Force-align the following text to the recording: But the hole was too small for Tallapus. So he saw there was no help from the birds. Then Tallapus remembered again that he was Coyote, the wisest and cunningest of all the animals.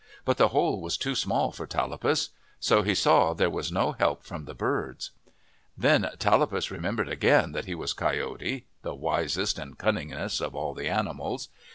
But 0.25 0.37
the 0.37 0.47
hole 0.47 0.81
was 0.81 0.97
too 0.97 1.13
small 1.13 1.51
for 1.51 1.67
Tallapus. 1.67 2.29
So 2.59 2.81
he 2.81 2.95
saw 2.95 3.35
there 3.35 3.51
was 3.51 3.71
no 3.71 3.91
help 3.91 4.23
from 4.23 4.45
the 4.45 4.55
birds. 4.55 5.11
Then 5.77 6.09
Tallapus 6.17 6.71
remembered 6.71 7.07
again 7.07 7.51
that 7.51 7.65
he 7.65 7.75
was 7.75 7.93
Coyote, 7.93 8.65
the 8.81 8.95
wisest 8.95 9.59
and 9.59 9.77
cunningest 9.77 10.41
of 10.41 10.55
all 10.55 10.73
the 10.73 10.87
animals. 10.89 11.49